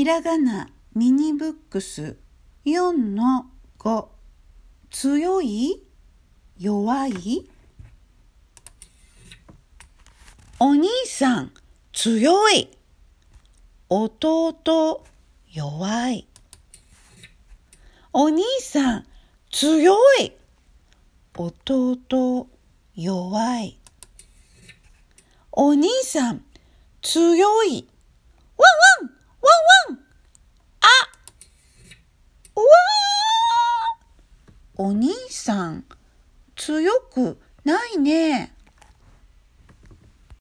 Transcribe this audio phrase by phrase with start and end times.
[0.00, 2.16] ひらがなミニブックス
[2.64, 4.06] 4の5
[4.88, 5.84] 強い？
[6.56, 7.50] 弱い？
[10.58, 11.52] お兄さん
[11.92, 12.70] 強い。
[13.90, 15.04] 弟
[15.52, 16.26] 弱い。
[18.14, 19.06] お兄さん
[19.50, 20.32] 強い。
[21.36, 22.48] 弟
[22.94, 23.78] 弱い。
[25.52, 26.42] お兄さん
[27.02, 27.89] 強い。
[34.82, 35.84] お兄さん
[36.56, 38.54] 強くないね。